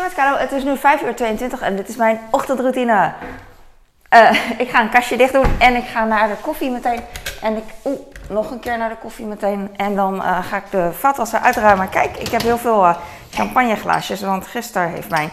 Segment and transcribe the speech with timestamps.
[0.00, 3.12] Hey Carlo, het is nu 5 uur 22 en dit is mijn ochtendroutine.
[4.08, 4.30] Eh,
[4.62, 7.00] ik ga een kastje dicht doen en ik ga naar de koffie meteen.
[7.42, 9.70] En ik, oeh, nog een keer naar de koffie meteen.
[9.76, 11.88] En dan eh, ga ik de vaatwasser uitruimen.
[11.88, 12.96] Kijk, ik heb heel veel uh,
[13.30, 15.30] champagneglaasjes, want gisteren heeft mijn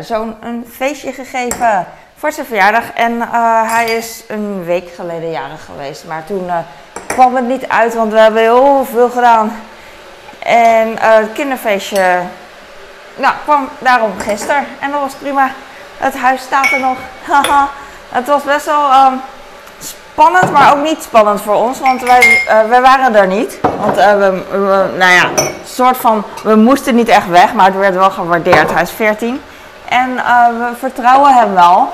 [0.00, 2.92] zoon een feestje gegeven voor zijn verjaardag.
[2.92, 3.20] En
[3.68, 6.50] hij is een week geleden jarig geweest, maar toen
[7.06, 9.52] kwam het niet uit, want we hebben heel veel gedaan.
[10.38, 12.22] En het kinderfeestje
[13.16, 15.50] nou, kwam daarom gisteren en dat was prima.
[15.98, 16.96] Het huis staat er nog.
[18.18, 19.20] het was best wel um,
[19.78, 23.58] spannend, maar ook niet spannend voor ons, want wij, uh, wij waren er niet.
[23.78, 24.42] Want uh, we,
[24.98, 25.28] nou ja,
[25.66, 28.72] soort van, we moesten niet echt weg, maar het werd wel gewaardeerd.
[28.72, 29.40] Hij is 14
[29.88, 31.92] en uh, we vertrouwen hem wel.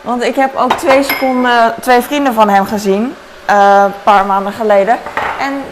[0.00, 3.16] Want ik heb ook twee seconden twee vrienden van hem gezien,
[3.46, 4.98] een paar maanden geleden.
[5.38, 5.62] En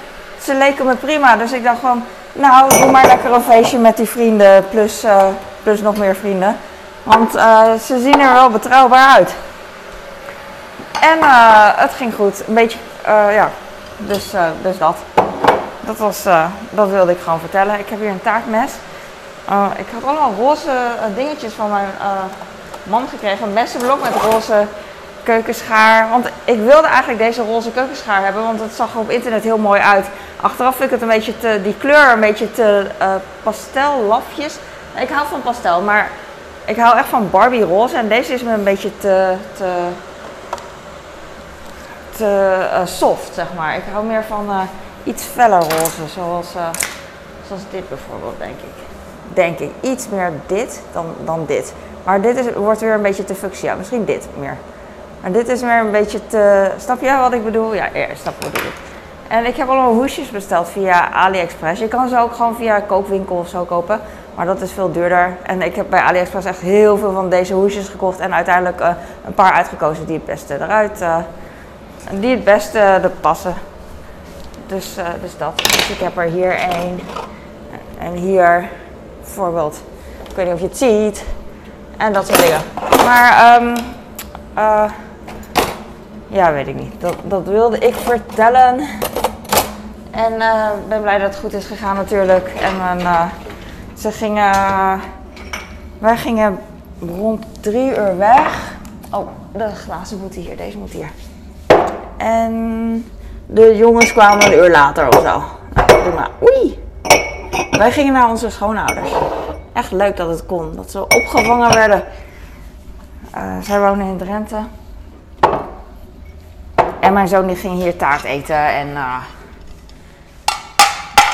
[0.42, 3.96] ze leken me prima, dus ik dacht gewoon, nou, doe maar lekker een feestje met
[3.96, 5.24] die vrienden, plus, uh,
[5.62, 6.56] plus nog meer vrienden.
[7.02, 9.34] Want uh, ze zien er wel betrouwbaar uit.
[11.00, 12.42] En uh, het ging goed.
[12.48, 13.50] Een beetje, ja,
[13.96, 14.30] dus,
[14.62, 14.96] dus dat.
[15.80, 16.22] Dat, was,
[16.70, 17.78] dat wilde ik gewoon vertellen.
[17.78, 18.70] Ik heb hier een taartmes.
[19.76, 20.70] ik had allemaal roze
[21.14, 21.88] dingetjes van mijn
[22.82, 23.46] man gekregen.
[23.46, 24.66] Een messenblok met roze
[25.30, 26.10] keukenschaar.
[26.10, 29.58] Want ik wilde eigenlijk deze roze keukenschaar hebben, want het zag er op internet heel
[29.58, 30.06] mooi uit.
[30.40, 34.56] Achteraf vind ik het een beetje te, die kleur een beetje te uh, pastellafjes.
[34.96, 36.10] Ik hou van pastel, maar
[36.64, 37.96] ik hou echt van Barbie roze.
[37.96, 39.72] En deze is me een beetje te, te,
[42.16, 43.76] te uh, soft, zeg maar.
[43.76, 44.60] Ik hou meer van uh,
[45.04, 46.48] iets feller roze, zoals,
[47.46, 48.76] zoals dit bijvoorbeeld, denk ik.
[49.34, 49.70] Denk ik.
[49.80, 51.72] Iets meer dit dan, dan dit.
[52.04, 53.74] Maar dit is, wordt weer een beetje te fuchsia.
[53.74, 54.56] Misschien dit meer.
[55.20, 56.70] Maar dit is meer een beetje te...
[56.78, 57.74] Snap je wat ik bedoel?
[57.74, 58.72] Ja, ja snap wat ik.
[59.28, 61.80] En ik heb allemaal hoesjes besteld via AliExpress.
[61.80, 64.00] Je kan ze ook gewoon via koopwinkel of zo kopen.
[64.34, 65.36] Maar dat is veel duurder.
[65.42, 68.18] En ik heb bij AliExpress echt heel veel van deze hoesjes gekocht.
[68.18, 68.88] En uiteindelijk uh,
[69.26, 71.00] een paar uitgekozen die het beste eruit...
[71.00, 71.16] Uh,
[72.12, 73.54] die het beste er passen.
[74.66, 75.58] Dus, dus dat.
[75.58, 77.00] Dus ik heb er hier één.
[77.98, 78.68] En hier
[79.20, 79.82] bijvoorbeeld.
[80.28, 81.24] Ik weet niet of je het ziet.
[81.96, 82.60] En dat soort dingen.
[83.04, 83.62] Maar...
[83.62, 83.74] Um,
[86.30, 87.00] ja, weet ik niet.
[87.00, 88.80] Dat, dat wilde ik vertellen.
[90.10, 92.48] En ik uh, ben blij dat het goed is gegaan natuurlijk.
[92.48, 93.22] En uh,
[93.96, 94.52] ze gingen...
[95.98, 96.58] wij gingen
[97.00, 98.72] rond drie uur weg.
[99.10, 100.56] Oh, de glazen moeten hier.
[100.56, 101.10] Deze moet hier.
[102.16, 103.10] En
[103.46, 105.42] de jongens kwamen een uur later of zo.
[105.74, 106.30] Nou, doe maar.
[106.42, 106.78] Oei!
[107.70, 109.10] Wij gingen naar onze schoonouders.
[109.72, 110.76] Echt leuk dat het kon.
[110.76, 112.02] Dat ze opgevangen werden.
[113.36, 114.56] Uh, zij wonen in Drenthe.
[117.10, 118.88] En mijn zoon ging hier taart eten en,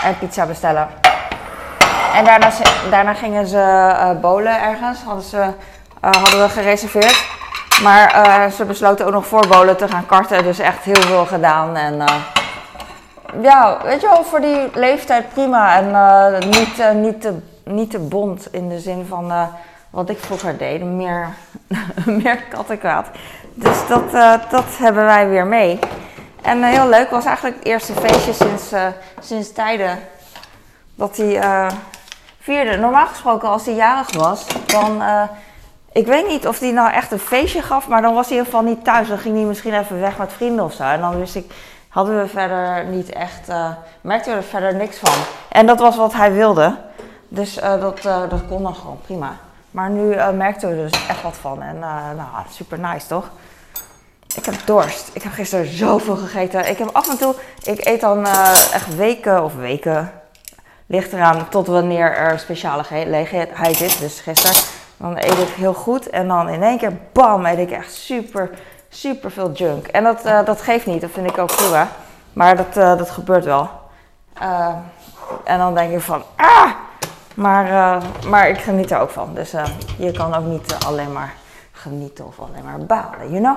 [0.03, 0.89] en pizza bestellen.
[2.15, 2.51] En daarna,
[2.91, 7.27] daarna gingen ze uh, bolen ergens, hadden, ze, uh, hadden we gereserveerd.
[7.83, 11.77] Maar ze besloten ook nog voor bolen te gaan karten, dus echt heel veel gedaan.
[11.77, 12.05] En
[13.43, 15.77] ja, weet je wel, voor die leeftijd prima.
[15.77, 19.33] En niet, niet, te, niet te bond in de zin van
[19.91, 21.29] wat ik vroeger deed, meer,
[22.23, 23.07] meer kattenkwaad.
[23.59, 25.79] Dus dat, uh, dat hebben wij weer mee.
[26.43, 28.87] En uh, heel leuk was eigenlijk het eerste feestje sinds, uh,
[29.21, 29.99] sinds tijden
[30.95, 31.71] dat hij
[32.41, 32.77] vierde.
[32.77, 35.03] Normaal gesproken als hij jarig was, dan...
[35.93, 38.45] ik weet niet of hij nou echt een feestje gaf, maar dan was hij in
[38.45, 39.09] ieder geval niet thuis.
[39.09, 40.83] Dan ging hij misschien even weg met vrienden of zo.
[40.83, 41.53] En dan wist ik,
[41.89, 43.49] hadden we verder niet echt,
[44.01, 45.15] merkten we er verder niks van.
[45.49, 46.77] En dat was wat hij wilde.
[47.29, 49.37] Dus dat, dat kon dan gewoon prima.
[49.71, 51.63] Maar nu merkten we dus echt wat van.
[51.63, 53.31] En nou, super nice toch?
[54.35, 55.11] Ik heb dorst.
[55.13, 56.69] Ik heb gisteren zoveel gegeten.
[56.69, 60.13] Ik heb af en toe, ik eet dan uh, echt weken of weken.
[60.87, 63.99] Ligt eraan tot wanneer er speciale gelegenheid is.
[63.99, 64.57] Dus gisteren.
[64.97, 66.11] Dan eet ik heel goed.
[66.11, 68.51] En dan in één keer, bam, eet ik echt super,
[68.89, 69.87] super veel junk.
[69.87, 71.01] En dat, dat geeft niet.
[71.01, 71.89] Dat vind ik ook prima.
[72.33, 73.71] Maar dat, dat gebeurt wel.
[75.45, 76.71] en dan denk ik van, ah!
[77.35, 79.35] Maar, maar ik geniet er ook van.
[79.35, 79.53] Dus
[79.99, 81.35] je kan ook niet alleen maar
[81.73, 83.57] genieten of alleen maar balen, you know?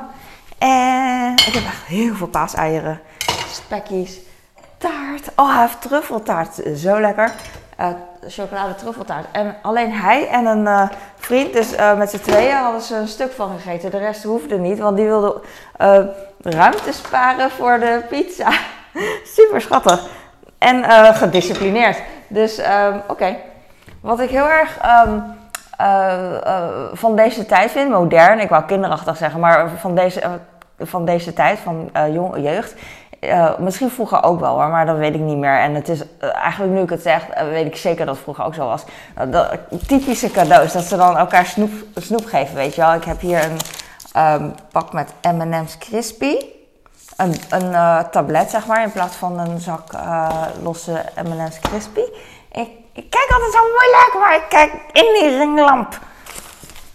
[0.60, 3.00] En ik heb echt heel veel paaseieren,
[3.52, 4.20] spekkies,
[4.78, 5.30] taart.
[5.36, 6.62] Oh, hij heeft truffeltaart.
[6.76, 7.32] Zo lekker.
[8.28, 9.26] chocolade truffeltaart.
[9.32, 13.60] En alleen hij en een vriend, dus met z'n tweeën, hadden ze een stuk van
[13.60, 13.92] gegeten.
[13.92, 15.42] De rest hoefde niet, want die wilde
[16.40, 18.52] ruimte sparen voor de pizza.
[19.36, 20.08] Super schattig.
[20.58, 20.84] En
[21.16, 21.98] gedisciplineerd.
[22.28, 23.38] Dus um, oké.
[24.02, 25.24] Wat ik heel erg uh, uh,
[26.94, 30.32] van deze tijd vind, modern, ik wou kinderachtig zeggen, maar van deze, uh,
[30.80, 32.76] van deze tijd, van jong, jeugd,
[33.60, 35.60] misschien vroeger ook wel maar dat weet ik niet meer.
[35.60, 38.54] En het is eigenlijk nu ik het zeg, weet ik zeker dat het vroeger ook
[38.54, 38.84] zo was.
[39.30, 42.94] Dat, typische cadeaus, dat ze dan elkaar snoep, snoep geven, weet je wel.
[42.94, 43.60] Ik heb hier een
[44.42, 46.36] um, pak met M&M's Crispy.
[47.18, 47.72] Een, een
[48.12, 49.92] tablet, zeg maar, in plaats van een zak
[50.64, 52.04] losse M&M's Crispy.
[52.52, 52.70] Ik,
[53.00, 56.00] ik, kijk altijd zo moeilijk, maar ik kijk in die ringlamp.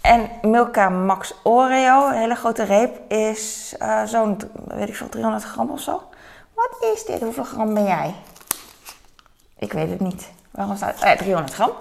[0.01, 3.75] En Milka Max Oreo, een hele grote reep, is
[4.05, 6.01] zo'n, weet ik veel, 300 gram of zo.
[6.53, 7.21] Wat is dit?
[7.21, 8.15] Hoeveel gram ben jij?
[9.57, 10.29] Ik weet het niet.
[10.51, 11.17] Waarom staat het?
[11.17, 11.71] 300 gram.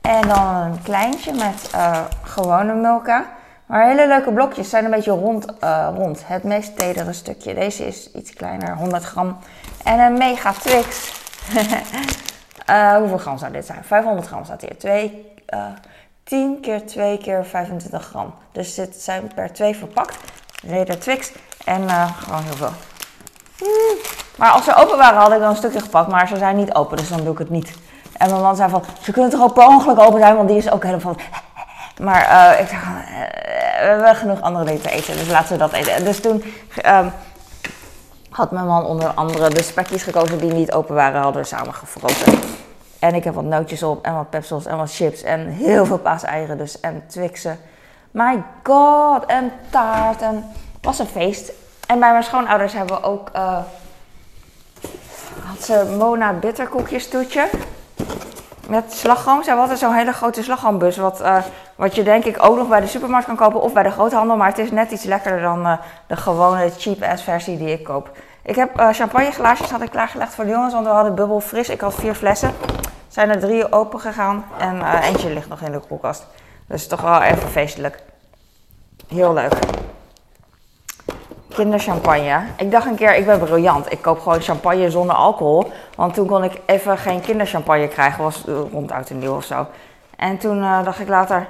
[0.00, 3.26] En dan een kleintje met uh, gewone Milka.
[3.66, 5.46] Maar hele leuke blokjes zijn een beetje rond.
[5.64, 6.22] Uh, rond.
[6.26, 7.54] Het meest tedere stukje.
[7.54, 9.38] Deze is iets kleiner, 100 gram.
[9.84, 11.12] En een mega Twix.
[12.70, 13.84] uh, hoeveel gram zou dit zijn?
[13.84, 14.78] 500 gram staat hier.
[14.78, 15.26] 2,
[16.24, 18.34] 10 keer 2 keer 25 gram.
[18.52, 20.16] Dus dit zijn per 2 verpakt.
[20.66, 21.32] Reder Twix.
[21.64, 22.72] En gewoon heel veel.
[24.36, 26.10] Maar als ze open waren, had ik dan een stukje gepakt.
[26.10, 27.78] Maar ze zijn niet open, dus dan doe ik het niet.
[28.12, 30.56] En mijn man zei van, ze kunnen toch ook per ongeluk open zijn, want die
[30.56, 31.18] is ook helemaal van...
[32.06, 32.84] Maar ik dacht,
[33.78, 36.04] we hebben genoeg andere dingen te eten, dus laten we dat eten.
[36.04, 36.44] Dus toen
[36.84, 37.06] uh,
[38.38, 41.74] had mijn man onder andere de spekjes gekozen die niet open waren, hadden we samen.
[42.98, 45.98] En ik heb wat nootjes op en wat pepsels en wat chips en heel veel
[45.98, 47.58] paaseieren dus en twixen.
[48.10, 51.52] My god, en taart en het was een feest.
[51.86, 53.30] En bij mijn schoonouders hebben we ook.
[53.36, 53.58] Uh,
[55.44, 57.48] had ze Mona bitterkoekjes toetje.
[58.68, 59.42] Met slagroom.
[59.42, 60.96] Ze altijd zo'n hele grote slagroombus.
[60.96, 61.36] Wat, uh,
[61.78, 64.36] wat je denk ik ook nog bij de supermarkt kan kopen of bij de groothandel.
[64.36, 65.72] Maar het is net iets lekkerder dan uh,
[66.06, 68.10] de gewone cheap ass versie die ik koop.
[68.42, 70.72] Ik heb uh, champagneglaasjes had ik klaargelegd voor de jongens.
[70.72, 71.68] Want we hadden bubbel fris.
[71.68, 72.52] Ik had vier flessen.
[73.08, 74.44] Zijn er drie open gegaan.
[74.58, 76.26] En eentje ligt nog in de koelkast.
[76.66, 78.02] Dus toch wel even feestelijk.
[79.08, 79.52] Heel leuk
[81.58, 82.40] kinderchampagne.
[82.56, 83.92] Ik dacht een keer, ik ben briljant.
[83.92, 85.72] Ik koop gewoon champagne zonder alcohol.
[85.96, 88.22] Want toen kon ik even geen kinderchampagne krijgen.
[88.22, 89.66] Was rond uit een nieuw of zo.
[90.16, 91.46] En toen uh, dacht ik later,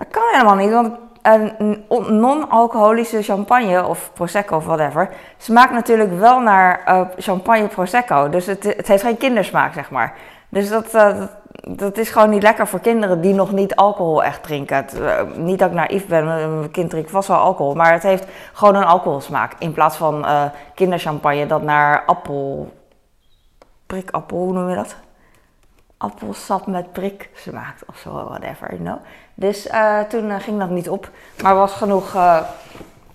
[0.00, 0.70] dat kan helemaal niet.
[0.70, 0.92] Want
[1.22, 1.84] een
[2.20, 8.28] non-alcoholische champagne of prosecco of whatever smaakt natuurlijk wel naar uh, champagne prosecco.
[8.28, 10.14] Dus het, het, heeft geen kindersmaak, zeg maar.
[10.48, 11.30] Dus dat, uh, dat
[11.78, 14.86] dat is gewoon niet lekker voor kinderen die nog niet alcohol echt drinken.
[14.94, 17.74] Uh, niet dat ik naïef ben, mijn kind drinkt vast wel alcohol.
[17.74, 19.52] Maar het heeft gewoon een alcoholsmaak.
[19.58, 20.26] In plaats van
[20.74, 22.72] kinderchampagne dat naar appel...
[23.86, 24.96] Prikappel, hoe noem je dat?
[26.02, 28.98] Appelsap met prik smaakt of zo, whatever, you know.
[29.34, 31.08] Dus uh, toen ging dat niet op.
[31.42, 32.16] Maar was genoeg,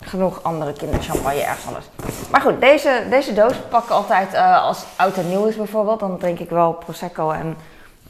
[0.00, 1.86] genoeg andere kinderchampagne ergens anders.
[2.30, 6.00] Maar goed, deze, deze doos pak ik altijd als oud en nieuw is bijvoorbeeld.
[6.00, 7.56] Dan drink ik wel Prosecco en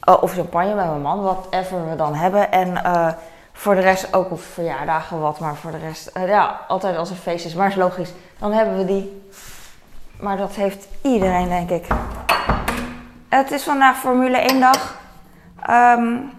[0.09, 2.51] uh, of champagne met mijn man, whatever we dan hebben.
[2.51, 3.07] En uh,
[3.53, 7.09] voor de rest ook op verjaardagen wat, maar voor de rest, uh, ja, altijd als
[7.09, 7.53] er feest is.
[7.53, 9.23] Maar is logisch, dan hebben we die.
[10.19, 11.87] Maar dat heeft iedereen, denk ik.
[13.29, 14.95] Het is vandaag Formule 1 dag.
[15.69, 16.31] Um,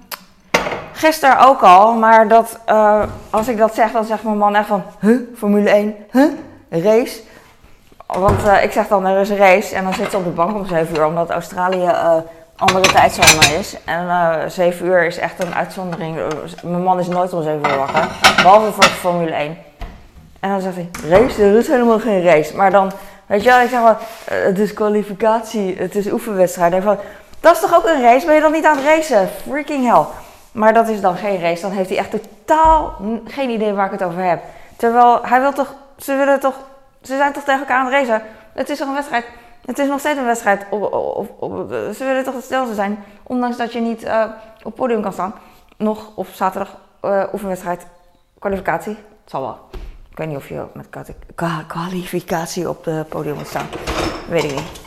[0.93, 2.59] gisteren ook al, maar dat,
[3.31, 6.31] als ik dat zeg, dan zegt mijn man echt van, huh, Formule 1, huh,
[6.69, 7.21] race.
[8.07, 10.57] Want ik zeg dan, er is een race en dan zit ze op de bank
[10.57, 11.91] om 7 uur, omdat Australië
[12.59, 13.77] andere tijdzone is.
[13.85, 16.17] En uh, eh, 7 uur is echt een uitzondering.
[16.63, 18.09] Mijn man is nooit om 7 uur wakker.
[18.37, 19.59] Behalve voor Formule 1.
[20.41, 21.43] En dan zegt hij, race?
[21.43, 22.57] Er is helemaal geen race.
[22.57, 22.93] Maar dan,
[23.29, 23.95] weet je wel, ik zeg uh,
[24.27, 26.73] het is kwalificatie, het is oefenwedstrijd.
[26.73, 26.99] En van,
[27.41, 28.27] dat is toch ook een race?
[28.27, 29.29] Ben je dan niet aan het racen?
[29.29, 30.05] Freaking hell.
[30.53, 31.63] Maar dat is dan geen race.
[31.63, 34.43] Dan heeft hij echt totaal geen idee waar ik het over heb.
[34.77, 36.55] Terwijl hij wil toch, ze willen toch,
[37.03, 38.23] ze zijn toch tegen elkaar aan het racen?
[38.53, 39.25] Het is toch een wedstrijd?
[39.65, 40.67] Het is nog steeds een wedstrijd.
[40.71, 43.05] Op, op, op, ze willen toch hetzelfde zijn.
[43.23, 44.25] Ondanks dat je niet uh,
[44.63, 45.35] op podium kan staan.
[45.77, 46.77] Nog op zaterdag
[47.33, 47.87] oefenwedstrijd.
[48.39, 48.93] Kwalificatie.
[48.95, 49.59] Het zal wel.
[50.19, 50.87] Ik weet niet of je met
[51.67, 53.67] kwalificatie op het podium moet staan.
[54.29, 54.81] weet ik niet.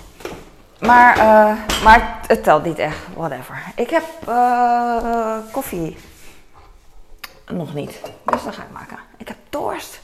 [0.80, 2.98] Maar, uh, maar het telt niet echt.
[3.16, 3.64] Whatever.
[3.76, 4.04] Ik heb
[5.52, 5.98] koffie.
[7.48, 8.02] Nog niet.
[8.24, 8.98] Dus dat ga ik maken.
[9.18, 10.00] Ik heb dorst.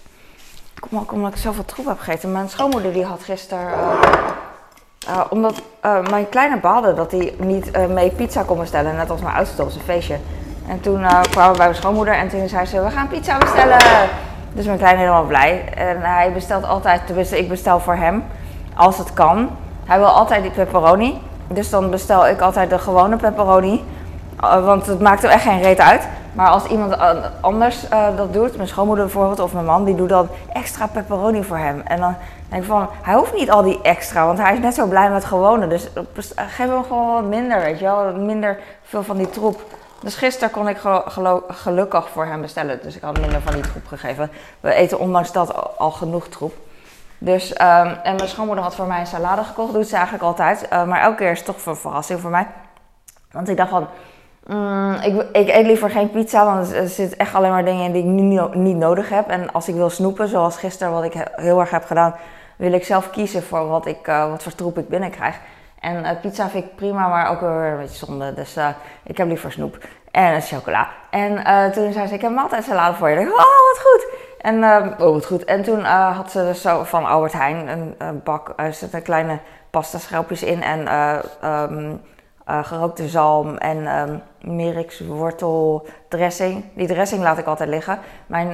[0.80, 2.32] Kom ook omdat ik zoveel troep heb gegeten.
[2.32, 3.72] Mijn schoonmoeder die had gisteren
[5.10, 5.62] uh, omdat
[6.10, 9.70] mijn kleine baalde dat hij niet mee pizza kon bestellen, net als mijn oudste op
[9.70, 10.18] zijn feestje.
[10.68, 13.78] En toen kwamen we bij mijn schoonmoeder en toen zei ze, we gaan pizza bestellen.
[14.58, 15.64] Dus mijn kleine helemaal blij.
[15.76, 18.24] En hij bestelt altijd, tenminste ik bestel voor hem,
[18.76, 19.50] als het kan.
[19.86, 21.22] Hij wil altijd die pepperoni.
[21.48, 23.84] Dus dan bestel ik altijd de gewone pepperoni.
[24.40, 26.08] want het maakt er echt geen reet uit.
[26.34, 26.98] Maar als iemand
[27.42, 27.86] anders
[28.16, 31.82] dat doet, mijn schoonmoeder bijvoorbeeld of mijn man, die doet dan extra pepperoni voor hem.
[31.86, 32.16] En dan
[32.50, 35.26] denk van, hij hoeft niet al die extra, want hij is net zo blij met
[35.26, 35.68] gewone.
[35.68, 35.90] Dus
[36.36, 38.14] geef hem gewoon wat minder, weet je wel.
[38.14, 39.62] Minder veel van die troep.
[40.01, 40.77] Dus gisteren kon ik
[41.48, 42.80] gelukkig voor hem bestellen.
[42.82, 44.32] Dus ik had minder van die troep gegeven.
[44.60, 46.54] We eten ondanks dat al genoeg troep.
[47.18, 49.74] Dus, ehm, en mijn schoonmoeder had voor mij een salade gekocht.
[49.74, 50.68] Doet ze eigenlijk altijd.
[50.74, 52.48] Uh, maar elke keer is het toch een verrassing voor mij.
[53.32, 53.88] Want ik dacht van,
[54.48, 57.92] mm, ik, ik, eet liever geen pizza, want er zitten echt alleen maar dingen in
[57.92, 59.30] die ik nu niet nodig heb.
[59.30, 62.16] En als ik wil snoepen, zoals gisteren wat ik heel erg heb gedaan,
[62.56, 65.39] wil ik zelf kiezen voor wat, ik, uh, wat voor troep ik binnenkrijg.
[65.80, 68.34] En uh, pizza vind ik prima, maar ook weer een beetje zonde.
[68.34, 68.68] Dus uh,
[69.04, 69.78] ik heb liever snoep
[70.12, 70.88] en chocola.
[71.10, 71.34] En
[71.72, 73.20] toen zei ze, ik heb maaltijdsalade voor je.
[73.20, 74.08] Ik dacht, oh, wat goed.
[74.42, 75.46] En, oh, wat goed.
[75.46, 79.40] En toen had ze dus zo van Albert Heijn een, een bak, er zitten kleine
[79.70, 80.82] pasta schelpjes in en
[81.44, 86.66] uh, gerookte zalm en um, Merix wortel dressing.
[86.74, 88.00] Die dressing laat ik altijd liggen.
[88.26, 88.48] Mijn,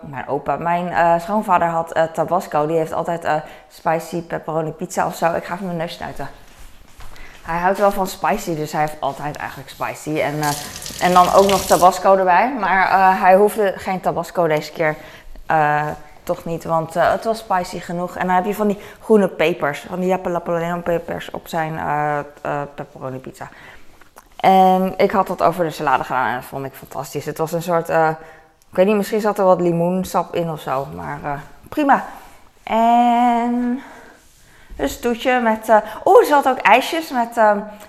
[0.00, 2.66] mijn opa, mijn schoonvader had Tabasco.
[2.66, 5.34] Die heeft altijd spicy pepperoni pizza of zo.
[5.34, 6.28] Ik ga even mijn neus snuiten.
[7.42, 10.20] Hij houdt wel van spicy, dus hij heeft altijd eigenlijk spicy.
[10.20, 10.40] En,
[11.00, 12.54] en dan ook nog Tabasco erbij.
[12.60, 14.96] Maar hij hoefde geen Tabasco deze keer
[16.22, 18.16] toch niet, want het was spicy genoeg.
[18.16, 21.80] En dan heb je van die groene pepers, van die jalapeno pepers op zijn
[22.74, 23.48] pepperoni pizza.
[24.36, 27.24] En ik had dat over de salade gedaan en dat vond ik fantastisch.
[27.24, 28.16] Het was een soort, ik
[28.70, 32.04] weet niet, misschien zat er wat limoensap in of zo, maar prima.
[32.62, 33.82] En
[34.76, 35.68] dus toetje met,
[36.04, 37.40] oeh, er zat ook ijsjes met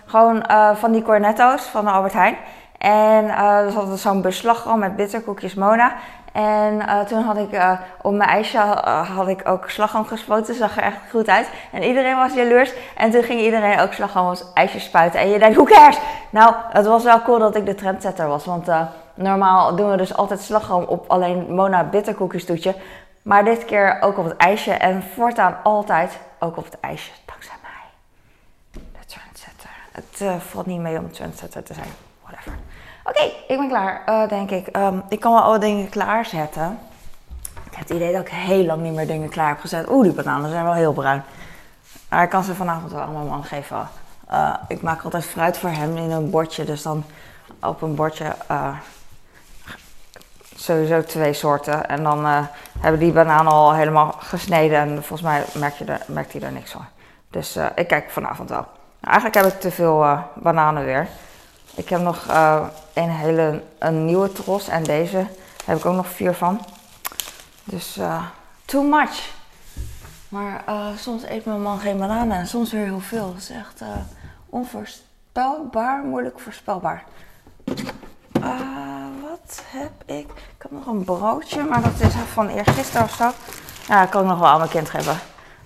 [0.06, 2.38] gewoon van die cornetto's van Albert Heijn.
[2.78, 5.94] En er zat zo'n beslag met bitterkoekjes Mona.
[6.34, 7.72] En uh, toen had ik uh,
[8.02, 10.56] op mijn ijsje uh, had ik ook slagroom gespoten.
[10.56, 11.50] Zag er echt goed uit.
[11.72, 12.74] En iedereen was jaloers.
[12.98, 15.20] En toen ging iedereen ook slagroom als ijsje spuiten.
[15.20, 16.00] En je denkt, hoe cares?
[16.30, 18.46] Nou, het was wel cool dat ik de trendsetter was.
[18.46, 18.68] Want
[19.14, 22.76] normaal doen we dus altijd slagroom op alleen Mona bitterkoekjes toetje.
[23.22, 24.72] Maar dit keer ook op het ijsje.
[24.72, 27.12] En voortaan altijd ook op het ijsje.
[27.26, 27.72] Dankzij mij.
[28.72, 29.70] De trendsetter.
[29.92, 31.90] Het valt niet mee om trendsetter te zijn.
[32.22, 32.54] Whatever.
[33.04, 34.78] Oké, ik ben klaar, uh, denk ik.
[34.78, 36.80] Um, ik kan wel alle dingen klaarzetten.
[37.66, 39.90] Ik heb het idee dat ik heel lang niet meer dingen klaar heb gezet.
[39.90, 41.24] Oeh, die bananen zijn wel heel bruin.
[42.10, 43.88] Maar ik kan ze vanavond wel allemaal man geven.
[44.32, 46.64] Uh, ik maak altijd fruit voor hem in een bordje.
[46.64, 47.04] Dus dan
[47.62, 48.36] op een bordje
[50.64, 51.88] sowieso twee soorten.
[51.88, 52.26] En dan
[52.80, 54.78] hebben die bananen al helemaal gesneden.
[54.78, 56.86] En volgens mij merk je er, merkt hij er niks van.
[57.30, 58.66] Dus ik kijk vanavond wel.
[59.00, 61.08] Nou, eigenlijk heb ik te veel bananen weer.
[61.76, 62.26] Ik heb nog
[62.94, 65.26] een hele een nieuwe tros en deze
[65.66, 66.66] heb ik ook nog vier van.
[67.64, 68.00] Dus
[68.66, 69.32] too much.
[70.30, 70.64] Maar
[70.98, 73.34] soms eet mijn man geen bananen en soms weer heel veel.
[73.34, 73.82] Dat is echt
[74.50, 77.04] onvoorspelbaar, moeilijk voorspelbaar.
[79.46, 80.28] Wat heb ik?
[80.30, 83.30] Ik heb nog een broodje, maar dat is van eergisteren of zo.
[83.88, 85.20] Ja, dat kan ik nog wel aan mijn kind geven.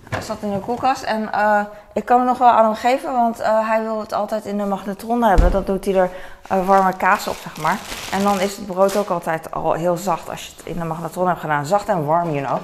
[0.08, 1.60] Hij zat in de koelkast en uh,
[1.92, 4.58] ik kan het nog wel aan hem geven, want uh, hij wil het altijd in
[4.58, 5.50] de magnetron hebben.
[5.50, 6.10] Dat doet hij er
[6.52, 7.78] uh, warme kaas op, zeg maar.
[8.12, 10.84] En dan is het brood ook altijd al heel zacht als je het in de
[10.84, 11.66] magnetron hebt gedaan.
[11.66, 12.58] Zacht en warm, you know.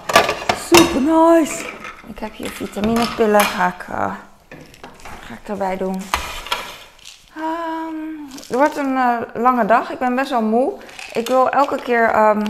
[0.73, 1.65] Super nice!
[2.07, 6.03] Ik heb hier vitaminepillen, ga ik, ga ik erbij doen.
[8.37, 8.99] Het wordt een
[9.35, 10.73] lange dag, ik ben best wel moe.
[11.15, 12.29] Ik wil elke keer...
[12.29, 12.43] Um,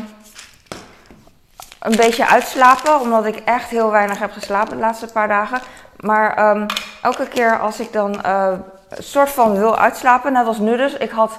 [1.85, 5.61] een beetje uitslapen, omdat ik echt heel weinig heb geslapen de laatste paar dagen.
[6.01, 6.67] Maar um,
[7.03, 8.53] elke keer als ik dan uh,
[8.99, 11.39] soort van wil uitslapen, net als nu dus, ik had,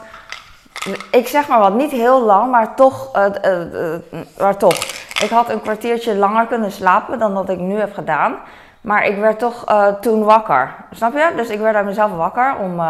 [1.12, 3.25] ik zeg maar wat, niet heel lang, maar toch, uh,
[3.72, 3.96] uh,
[4.38, 4.75] maar toch.
[5.22, 8.36] Ik had een kwartiertje langer kunnen slapen dan dat ik nu heb gedaan.
[8.82, 9.63] Maar ik werd toch
[10.01, 10.75] toen wakker.
[10.91, 11.34] Snap je?
[11.36, 12.82] Dus ik werd uit mezelf wakker om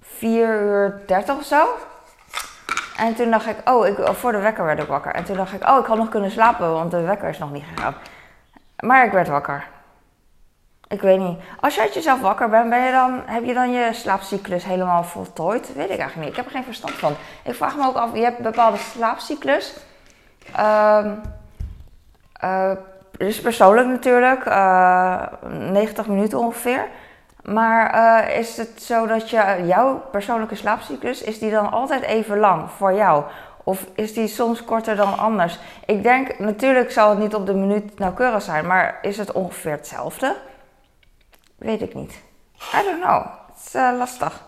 [0.00, 1.66] 4 uur 30 of zo.
[2.96, 5.14] En toen dacht ik, oh, ik, voor de wekker werd ik wakker.
[5.14, 7.52] En toen dacht ik, oh, ik had nog kunnen slapen, want de wekker is nog
[7.52, 7.94] niet gegaan.
[8.78, 9.66] Maar ik werd wakker.
[10.88, 11.38] Ik weet niet.
[11.60, 15.04] Als je uit jezelf wakker bent, ben je dan, heb je dan je slaapcyclus helemaal
[15.04, 15.74] voltooid?
[15.74, 16.28] Weet ik eigenlijk niet.
[16.28, 17.12] Ik heb er geen verstand van.
[17.42, 19.76] Ik vraag me ook af, je hebt een bepaalde slaapcyclus.
[20.60, 21.20] Um,
[22.44, 22.70] uh,
[23.16, 26.88] dus persoonlijk natuurlijk, uh, eh, 90 minuten ongeveer.
[27.44, 32.38] Maar uh, is het zo dat je, jouw persoonlijke slaapcyclus, is die dan altijd even
[32.38, 33.24] lang voor jou?
[33.64, 35.58] Of is die soms korter dan anders?
[35.86, 39.72] Ik denk, natuurlijk zal het niet op de minuut nauwkeurig zijn, maar is het ongeveer
[39.72, 40.36] hetzelfde?
[41.56, 42.22] Weet ik niet.
[42.74, 43.24] I don't know.
[43.46, 44.42] Het is uh, lastig.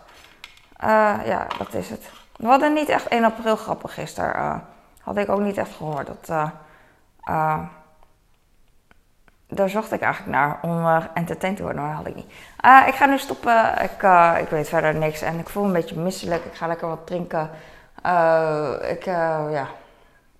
[1.25, 2.09] Ja, dat is het.
[2.35, 4.63] We hadden niet echt 1 april grappen gisteren.
[5.01, 6.07] had ik ook niet echt gehoord.
[6.07, 6.51] Dat,
[9.47, 12.33] daar zocht ik eigenlijk naar om uh, entertained te worden, maar dat had ik niet.
[12.65, 13.83] Uh, ik ga nu stoppen.
[13.83, 16.45] Ik, uh, ik weet verder niks en ik voel een beetje misselijk.
[16.45, 17.49] Ik ga lekker wat drinken.
[18.89, 19.67] ik, ja,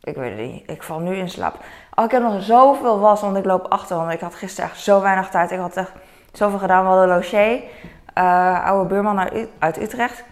[0.02, 0.70] ik weet het niet.
[0.70, 1.56] Ik val nu in slaap.
[1.96, 3.98] Oh, ik heb nog zoveel was, want ik loop achter.
[3.98, 5.52] Want ik had gisteren echt zo weinig tijd.
[5.52, 5.92] Ik had echt
[6.32, 6.84] zoveel gedaan.
[6.84, 7.62] We hadden Loché,
[8.64, 10.24] oude buurman uit Utrecht.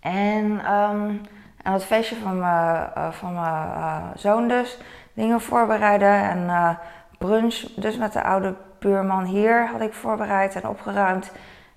[0.00, 1.20] En um,
[1.62, 4.78] En het feestje van mijn, van mijn zoon dus.
[5.12, 6.78] Dingen voorbereiden en
[7.18, 11.32] brunch dus met de oude buurman hier had ik voorbereid en opgeruimd.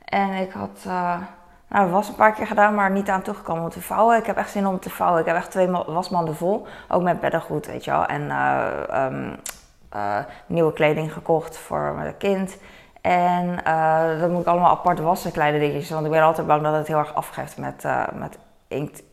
[0.06, 1.18] En ik had, uh,
[1.68, 4.18] nou, was een paar keer gedaan, maar niet aan toegekomen om te vouwen.
[4.18, 5.20] Ik heb echt zin om te vouwen.
[5.20, 8.06] Ik heb echt twee wasmanden vol, ook met beddengoed, weet je wel.
[8.06, 8.22] En
[9.96, 12.58] uh, nieuwe kleding gekocht voor mijn kind.
[13.02, 13.56] En
[14.20, 15.90] dat moet ik allemaal apart wassen, kleine dingetjes.
[15.90, 19.04] Want ik ben altijd bang dat het heel erg afgeeft met, met inkt.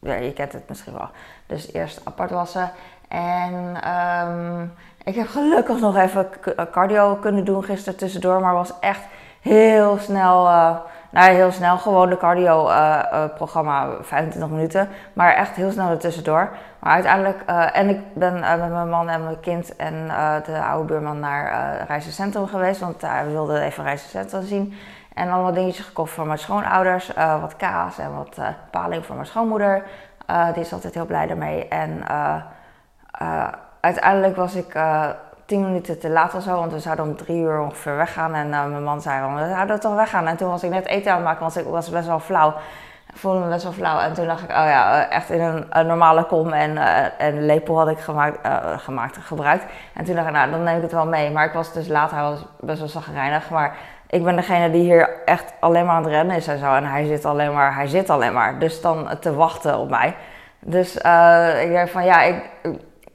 [0.00, 1.08] Ja, je kent het misschien wel.
[1.46, 2.70] Dus eerst apart wassen.
[3.08, 3.54] En
[4.28, 4.72] um,
[5.08, 6.28] ik heb gelukkig nog even
[6.70, 9.00] cardio kunnen doen gisteren tussendoor, maar was echt
[9.40, 10.76] heel snel, uh,
[11.10, 15.90] nou heel snel gewoon de cardio uh, uh, programma, 25 minuten, maar echt heel snel
[15.90, 16.48] er tussendoor.
[16.78, 20.06] Maar uiteindelijk, en ik ben met mijn man en mijn kind en
[20.44, 24.74] de oude buurman naar uh, Reizencentrum geweest, want hij wilde even Reizencentrum zien.
[25.14, 28.38] En allemaal dingetjes gekocht voor mijn schoonouders, wat kaas en wat
[28.70, 29.82] paling voor mijn schoonmoeder.
[30.52, 31.68] die is altijd heel blij daarmee.
[31.68, 32.02] En
[33.80, 35.06] uiteindelijk was ik uh,
[35.44, 38.34] tien minuten te laat of zo, want we zouden om drie uur ongeveer weggaan.
[38.34, 40.26] En uh, mijn man zei, we zouden toch weggaan.
[40.26, 42.54] En toen was ik net eten aan het maken, want ik was best wel flauw.
[43.08, 43.98] Ik voelde me best wel flauw.
[43.98, 47.20] En toen dacht ik, oh ja, eh, echt in een, een normale kom en, uh,
[47.20, 48.38] en lepel had ik gemaakt,
[48.76, 49.64] gemaakt gebruikt.
[49.94, 51.30] En toen dacht ik, nou, dan neem ik het wel mee.
[51.30, 53.50] Maar ik was dus laat, hij was best wel zagrijnig.
[53.50, 56.74] Maar ik ben degene die hier echt alleen maar aan het rennen is en zo.
[56.74, 58.58] En hij zit alleen maar, hij zit alleen maar.
[58.58, 60.14] Dus dan te wachten op mij.
[60.60, 60.94] Dus
[61.62, 62.42] ik dacht van, ja, ik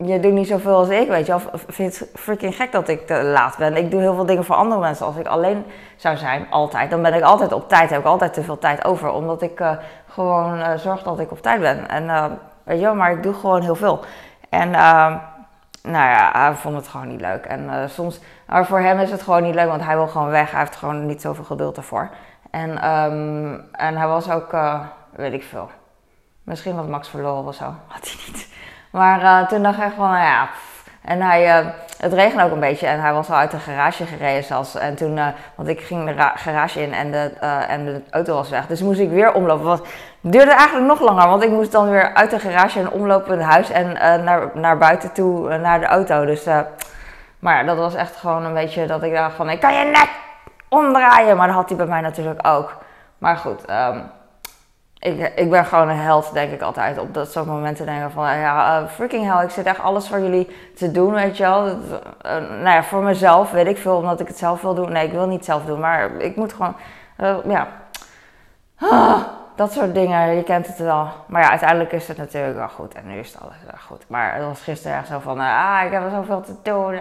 [0.06, 1.42] je doet niet zoveel als ik, weet je wel.
[1.68, 3.78] Vind het freaking gek dat ik te laat ben.
[3.78, 5.06] Ik doe heel veel dingen voor andere mensen.
[5.06, 7.90] Als ik alleen zou zijn, altijd, dan ben ik altijd op tijd.
[7.90, 9.10] Heb ik altijd te veel tijd over.
[9.10, 9.72] Omdat ik uh,
[10.08, 11.90] gewoon uh, zorg dat ik op tijd ben.
[11.90, 12.26] En uh,
[12.64, 14.00] weet je maar ik doe gewoon heel veel.
[14.50, 14.70] En
[15.82, 17.46] nou ja, hij vond het gewoon niet leuk.
[17.46, 20.52] En soms, maar voor hem is het gewoon niet leuk, want hij wil gewoon weg.
[20.52, 22.10] Hij heeft gewoon niet zoveel geduld ervoor.
[22.52, 24.56] En, um, en hij was ook,
[25.12, 25.70] weet ik veel,
[26.44, 27.74] misschien wat Max verloren of zo.
[27.88, 28.53] Had hij niet.
[28.94, 30.50] Maar uh, toen dacht ik van, nou ja.
[31.02, 34.06] En hij, uh, het regende ook een beetje en hij was al uit de garage
[34.06, 34.76] gereden zelfs.
[34.76, 37.32] En toen, uh, want ik ging de garage in en de,
[37.68, 38.68] en de auto was weg.
[38.68, 39.72] Dus moest ik weer omlopen.
[39.72, 39.82] Het
[40.22, 43.48] duurde eigenlijk nog langer, want ik moest dan weer uit de garage en omlopen het
[43.48, 46.26] huis en naar, naar buiten toe, naar de auto.
[46.26, 46.46] Dus,
[47.40, 50.10] maar dat was echt gewoon een beetje dat ik dacht van, ik kan je net
[50.70, 51.38] omdraaien.
[51.38, 52.78] Maar dat had hij bij mij natuurlijk ook.
[53.18, 54.12] Maar goed, um,
[55.04, 56.98] ik, ik ben gewoon een held, denk ik altijd.
[56.98, 60.20] Op dat soort momenten denken van, ja, uh, freaking hell, ik zit echt alles voor
[60.20, 61.68] jullie te doen, weet je wel.
[61.68, 61.76] Uh,
[62.50, 64.92] nou ja, voor mezelf weet ik veel, omdat ik het zelf wil doen.
[64.92, 66.76] Nee, ik wil niet zelf doen, maar ik moet gewoon,
[67.18, 67.68] uh, ja.
[68.80, 69.22] Ah,
[69.56, 71.08] dat soort dingen, je kent het wel.
[71.28, 72.94] Maar ja, uiteindelijk is het natuurlijk wel goed.
[72.94, 74.06] En nu is het alles wel goed.
[74.08, 77.00] Maar het was gisteren echt zo van, ah, ik heb er zoveel te doen.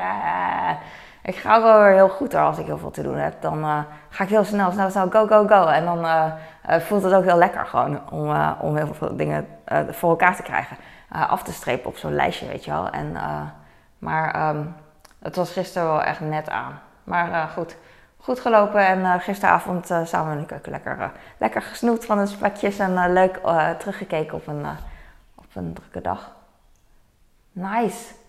[1.23, 3.43] Ik ga wel weer heel goed als ik heel veel te doen heb.
[3.43, 5.67] Dan ga ik heel snel, snel, snel, go, go, go.
[5.67, 6.33] En dan uh,
[6.79, 9.47] voelt het ook heel lekker gewoon om, om heel veel dingen
[9.91, 10.77] voor elkaar te krijgen.
[11.09, 12.91] af te strepen op zo'n lijstje, weet je wel.
[12.91, 13.17] En,
[13.99, 14.75] maar um,
[15.19, 16.81] het was gisteren wel echt net aan.
[17.05, 17.77] Maar goed,
[18.19, 23.13] goed gelopen en gisteravond samen in de keuken lekker, lekker gesnoept van de spekjes en
[23.13, 23.41] leuk
[23.79, 24.67] teruggekeken op een,
[25.35, 26.33] op een drukke dag.
[27.53, 28.22] Nice.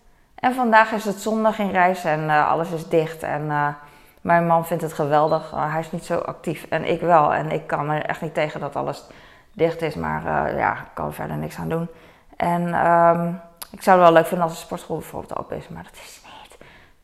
[0.44, 3.76] En vandaag is het zondag in reis en alles is dicht en
[4.22, 5.52] mijn man vindt het geweldig.
[5.54, 7.34] Uh, hij is niet zo actief en ik wel.
[7.34, 9.04] En ik kan er echt niet tegen dat alles
[9.52, 9.96] dicht is.
[9.96, 11.90] Maar ja, ik kan er verder niks aan doen.
[12.38, 15.68] En um, ik zou het wel leuk vinden als de sportschool bijvoorbeeld open is.
[15.68, 16.58] Maar dat is niet.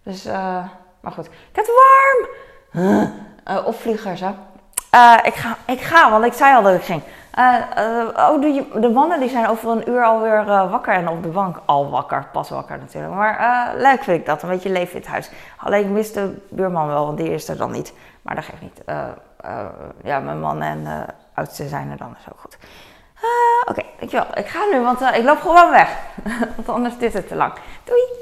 [0.03, 0.25] Dus,
[0.99, 1.25] maar goed.
[1.25, 1.75] Ik heb het
[2.73, 3.65] warm!
[3.65, 4.31] opvliegers, hè.
[5.23, 7.01] ik, ga, ik ga, want ik zei al dat ik ging.
[7.39, 8.41] Uh, oh,
[8.81, 11.89] de, mannen die zijn over een uur alweer uh, wakker en op de bank al
[11.89, 13.13] wakker, pas wakker natuurlijk.
[13.13, 15.31] Maar leuk vind ik dat, een beetje leven in het huis.
[15.57, 17.93] Alleen ik mis de buurman wel, want die is er dan niet.
[18.21, 18.81] Maar dat geeft niet.
[20.03, 22.57] ja, mijn man en oudste zijn er dan, dus ook goed.
[23.65, 24.27] Oké, dankjewel.
[24.33, 25.97] Ik ga nu, want ik loop gewoon weg.
[26.55, 27.53] want anders is het te lang.
[27.83, 28.19] Doei!